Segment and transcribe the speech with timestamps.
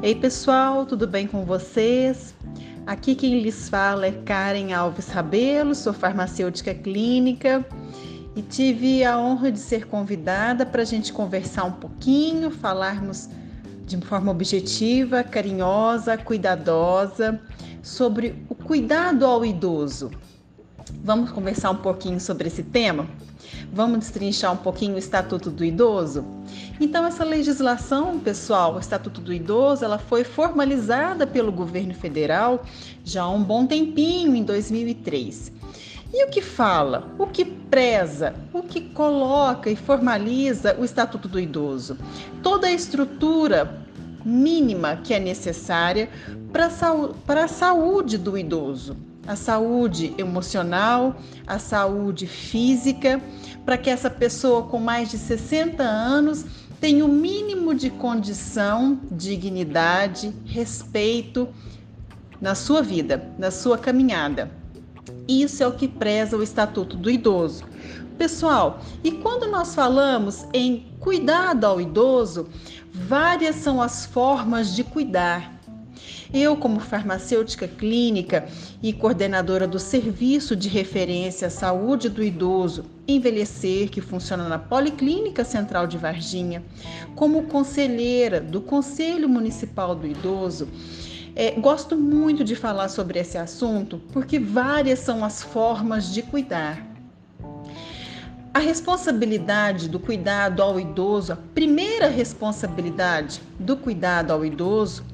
[0.00, 2.32] Ei pessoal, tudo bem com vocês?
[2.86, 7.66] Aqui quem lhes fala é Karen Alves Rabelo, sou farmacêutica clínica
[8.36, 13.28] e tive a honra de ser convidada para a gente conversar um pouquinho, falarmos
[13.86, 17.40] de forma objetiva, carinhosa, cuidadosa
[17.82, 20.12] sobre o cuidado ao idoso.
[21.02, 23.04] Vamos conversar um pouquinho sobre esse tema?
[23.72, 26.24] Vamos destrinchar um pouquinho o Estatuto do Idoso?
[26.80, 32.64] Então, essa legislação, pessoal, o Estatuto do Idoso, ela foi formalizada pelo governo federal
[33.04, 35.52] já há um bom tempinho, em 2003.
[36.12, 41.38] E o que fala, o que preza, o que coloca e formaliza o Estatuto do
[41.38, 41.98] Idoso?
[42.42, 43.84] Toda a estrutura
[44.24, 46.08] mínima que é necessária
[46.52, 48.96] para a saúde do idoso
[49.28, 51.14] a saúde emocional,
[51.46, 53.20] a saúde física,
[53.62, 56.46] para que essa pessoa com mais de 60 anos
[56.80, 61.46] tenha o mínimo de condição, dignidade, respeito
[62.40, 64.50] na sua vida, na sua caminhada.
[65.28, 67.64] Isso é o que preza o Estatuto do Idoso.
[68.16, 72.48] Pessoal, e quando nós falamos em cuidado ao idoso,
[72.92, 75.57] várias são as formas de cuidar.
[76.32, 78.46] Eu, como farmacêutica clínica
[78.82, 85.42] e coordenadora do Serviço de Referência à Saúde do Idoso Envelhecer, que funciona na Policlínica
[85.42, 86.62] Central de Varginha,
[87.14, 90.68] como conselheira do Conselho Municipal do Idoso,
[91.34, 96.84] é, gosto muito de falar sobre esse assunto porque várias são as formas de cuidar.
[98.52, 105.04] A responsabilidade do cuidado ao idoso, a primeira responsabilidade do cuidado ao idoso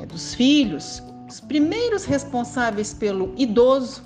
[0.00, 4.02] é dos filhos, os primeiros responsáveis pelo idoso,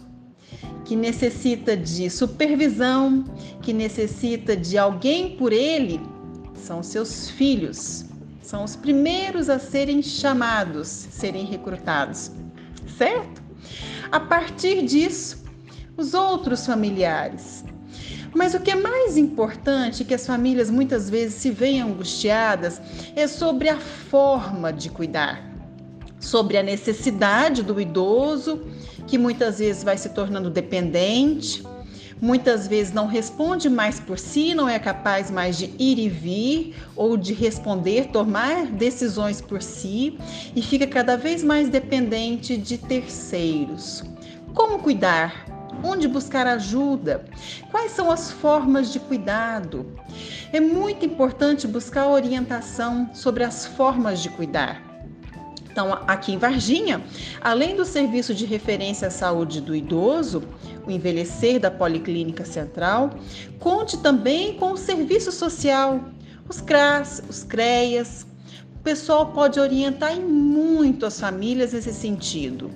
[0.84, 3.24] que necessita de supervisão,
[3.62, 6.00] que necessita de alguém por ele,
[6.54, 8.04] são seus filhos.
[8.42, 12.30] São os primeiros a serem chamados, serem recrutados,
[12.98, 13.42] certo?
[14.12, 15.42] A partir disso,
[15.96, 17.64] os outros familiares.
[18.34, 22.82] Mas o que é mais importante, que as famílias muitas vezes se veem angustiadas,
[23.14, 25.53] é sobre a forma de cuidar
[26.24, 28.62] sobre a necessidade do idoso,
[29.06, 31.62] que muitas vezes vai se tornando dependente,
[32.20, 36.76] muitas vezes não responde mais por si, não é capaz mais de ir e vir
[36.96, 40.18] ou de responder, tomar decisões por si
[40.56, 44.02] e fica cada vez mais dependente de terceiros.
[44.54, 45.44] Como cuidar?
[45.82, 47.26] Onde buscar ajuda?
[47.70, 49.84] Quais são as formas de cuidado?
[50.50, 54.93] É muito importante buscar orientação sobre as formas de cuidar.
[55.74, 57.02] Então, aqui em Varginha,
[57.40, 60.44] além do serviço de referência à saúde do idoso,
[60.86, 63.10] o envelhecer da Policlínica Central,
[63.58, 66.00] conte também com o serviço social,
[66.48, 68.24] os CRAS, os CREAS.
[68.76, 72.70] O pessoal pode orientar muito as famílias nesse sentido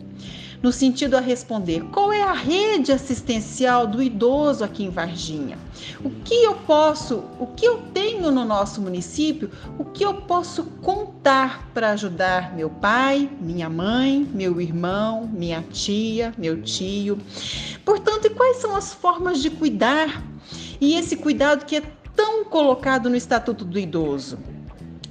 [0.62, 5.58] no sentido a responder qual é a rede assistencial do idoso aqui em Varginha.
[6.02, 10.64] O que eu posso, o que eu tenho no nosso município, o que eu posso
[10.82, 17.18] contar para ajudar meu pai, minha mãe, meu irmão, minha tia, meu tio.
[17.84, 20.22] Portanto, e quais são as formas de cuidar?
[20.80, 21.82] E esse cuidado que é
[22.16, 24.38] tão colocado no Estatuto do Idoso.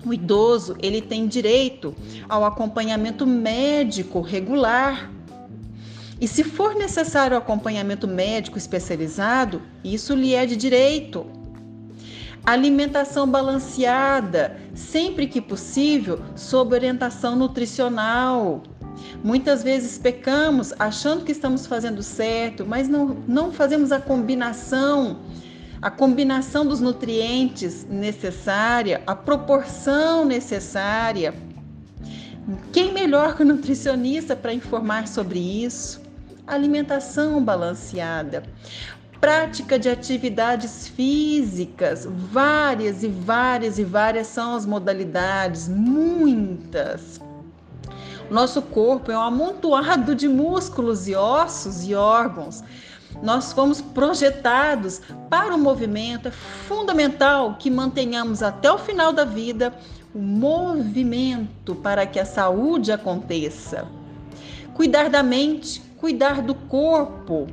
[0.06, 1.94] O idoso, ele tem direito
[2.30, 5.12] ao acompanhamento médico regular
[6.20, 11.28] e se for necessário acompanhamento médico especializado, isso lhe é de direito.
[12.44, 18.64] Alimentação balanceada, sempre que possível, sob orientação nutricional.
[19.24, 25.20] Muitas vezes pecamos achando que estamos fazendo certo, mas não, não fazemos a combinação,
[25.82, 31.36] a combinação dos nutrientes necessária, a proporção necessária.
[32.72, 36.07] Quem melhor que o nutricionista para informar sobre isso?
[36.48, 38.44] Alimentação balanceada,
[39.20, 47.20] prática de atividades físicas, várias e várias e várias são as modalidades, muitas.
[48.30, 52.64] Nosso corpo é um amontoado de músculos e ossos e órgãos.
[53.24, 56.28] Nós fomos projetados para o movimento.
[56.28, 59.74] É fundamental que mantenhamos até o final da vida
[60.14, 63.88] o movimento para que a saúde aconteça.
[64.74, 67.48] Cuidar da mente, cuidar do corpo.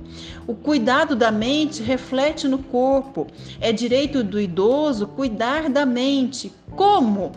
[0.46, 3.26] O cuidado da mente reflete no corpo.
[3.61, 6.52] É direito do idoso cuidar da mente.
[6.76, 7.32] Como?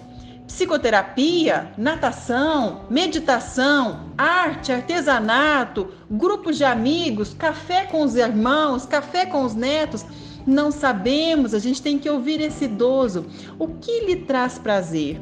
[0.45, 9.53] Psicoterapia, natação, meditação, arte, artesanato, grupos de amigos, café com os irmãos, café com os
[9.53, 10.05] netos.
[10.45, 13.25] Não sabemos, a gente tem que ouvir esse idoso.
[13.59, 15.19] O que lhe traz prazer?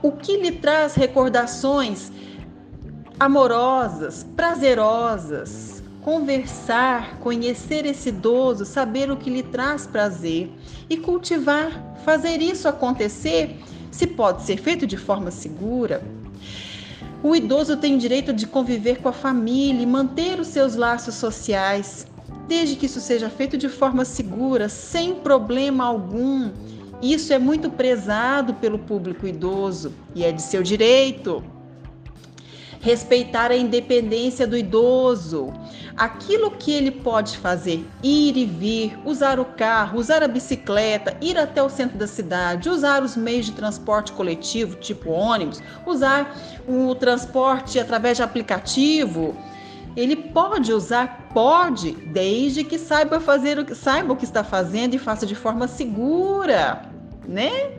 [0.00, 2.12] O que lhe traz recordações
[3.20, 5.82] amorosas, prazerosas?
[6.00, 10.50] Conversar, conhecer esse idoso, saber o que lhe traz prazer
[10.88, 16.02] e cultivar, fazer isso acontecer, se pode ser feito de forma segura.
[17.22, 22.06] O idoso tem direito de conviver com a família e manter os seus laços sociais,
[22.48, 26.50] desde que isso seja feito de forma segura, sem problema algum.
[27.02, 31.44] Isso é muito prezado pelo público idoso e é de seu direito.
[32.80, 35.52] Respeitar a independência do idoso,
[35.94, 41.36] aquilo que ele pode fazer, ir e vir, usar o carro, usar a bicicleta, ir
[41.36, 46.34] até o centro da cidade, usar os meios de transporte coletivo, tipo ônibus, usar
[46.66, 49.36] o transporte através de aplicativo,
[49.96, 54.94] ele pode usar, pode, desde que saiba fazer o que saiba o que está fazendo
[54.94, 56.82] e faça de forma segura,
[57.28, 57.72] né?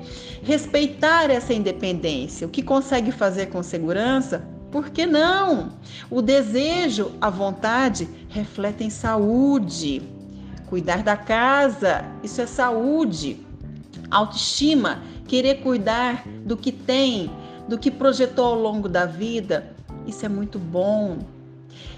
[0.44, 5.74] Respeitar essa independência, o que consegue fazer com segurança, por que não?
[6.10, 10.02] O desejo, a vontade refletem saúde.
[10.68, 13.46] Cuidar da casa, isso é saúde.
[14.10, 17.30] Autoestima, querer cuidar do que tem,
[17.68, 19.74] do que projetou ao longo da vida,
[20.08, 21.20] isso é muito bom.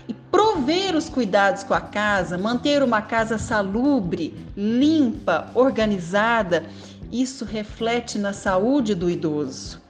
[0.08, 6.66] E prover os cuidados com a casa, manter uma casa salubre, limpa, organizada,
[7.12, 9.82] isso reflete na saúde do idoso.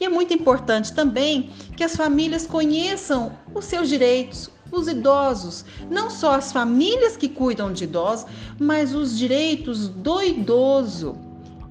[0.00, 6.10] E é muito importante também que as famílias conheçam os seus direitos, os idosos, não
[6.10, 8.26] só as famílias que cuidam de idosos,
[8.58, 11.16] mas os direitos do idoso,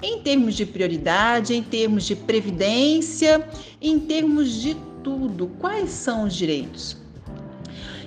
[0.02, 3.46] em termos de prioridade, em termos de previdência,
[3.80, 5.48] em termos de tudo.
[5.58, 7.03] Quais são os direitos?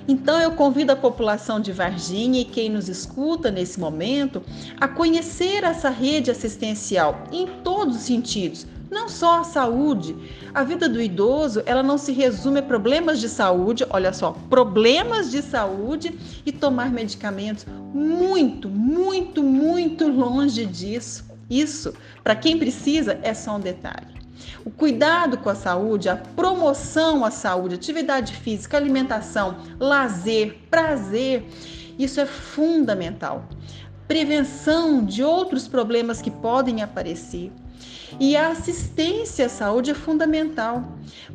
[0.08, 4.42] Então eu convido a população de Varginha e quem nos escuta nesse momento
[4.80, 10.16] a conhecer essa rede assistencial em todos os sentidos, não só a saúde.
[10.54, 15.30] A vida do idoso, ela não se resume a problemas de saúde, olha só, problemas
[15.30, 17.66] de saúde e tomar medicamentos.
[17.94, 21.26] Muito, muito, muito longe disso.
[21.50, 21.94] Isso,
[22.24, 24.17] para quem precisa, é só um detalhe.
[24.66, 31.46] O cuidado com a saúde, a promoção à saúde, atividade física, alimentação, lazer, prazer,
[31.98, 33.46] isso é fundamental.
[34.08, 37.52] Prevenção de outros problemas que podem aparecer.
[38.20, 40.84] E a assistência à saúde é fundamental.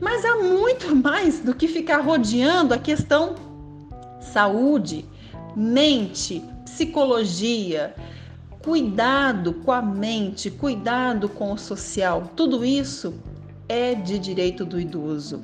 [0.01, 3.35] Mas há muito mais do que ficar rodeando a questão
[4.21, 5.05] saúde,
[5.55, 7.95] mente, psicologia,
[8.63, 13.15] cuidado com a mente, cuidado com o social, tudo isso
[13.69, 15.43] é de direito do idoso.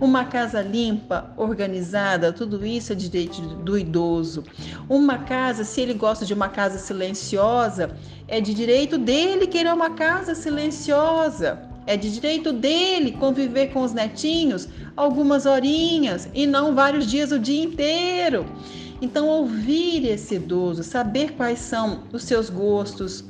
[0.00, 4.44] Uma casa limpa, organizada, tudo isso é de direito do idoso.
[4.88, 7.96] Uma casa, se ele gosta de uma casa silenciosa,
[8.28, 11.58] é de direito dele querer uma casa silenciosa.
[11.86, 17.38] É de direito dele conviver com os netinhos algumas horinhas e não vários dias o
[17.38, 18.44] dia inteiro.
[19.00, 23.24] Então, ouvir esse idoso, saber quais são os seus gostos,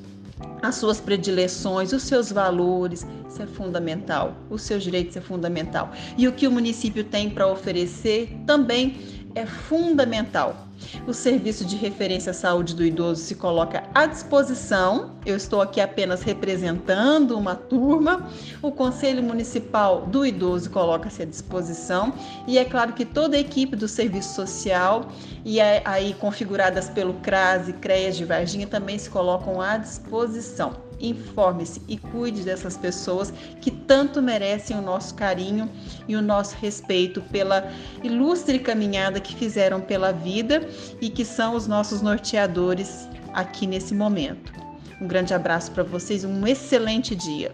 [0.63, 4.37] as suas predileções, os seus valores, isso é fundamental.
[4.51, 5.93] Os seus direitos é fundamental.
[6.19, 10.67] E o que o município tem para oferecer também é fundamental.
[11.07, 15.13] O Serviço de Referência à Saúde do Idoso se coloca à disposição.
[15.27, 18.29] Eu estou aqui apenas representando uma turma.
[18.63, 22.15] O Conselho Municipal do Idoso coloca-se à disposição.
[22.47, 25.09] E é claro que toda a equipe do Serviço Social
[25.45, 31.83] e aí configuradas pelo CRAS e CREAS de Varginha também se colocam à disposição informe-se
[31.89, 35.71] e cuide dessas pessoas que tanto merecem o nosso carinho
[36.07, 37.71] e o nosso respeito pela
[38.03, 40.69] ilustre caminhada que fizeram pela vida
[41.01, 44.53] e que são os nossos norteadores aqui nesse momento.
[45.01, 47.53] Um grande abraço para vocês, um excelente dia.